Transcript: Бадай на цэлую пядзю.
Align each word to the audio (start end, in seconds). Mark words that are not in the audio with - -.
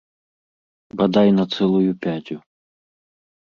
Бадай 1.01 1.29
на 1.39 1.45
цэлую 1.59 1.91
пядзю. 2.07 2.37